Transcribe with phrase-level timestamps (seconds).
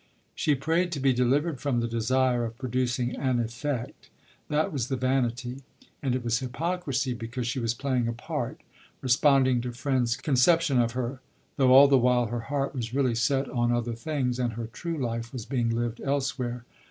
[0.33, 4.09] She prayed to be delivered from "the desire of producing an effect."
[4.49, 5.61] That was the "vanity";
[6.01, 8.61] and it was "hypocrisy," because she was playing a part,
[9.01, 11.21] responding to friends' conception of her,
[11.57, 14.97] though all the while her heart was really set on other things, and her true
[14.97, 16.65] life was being lived elsewhere.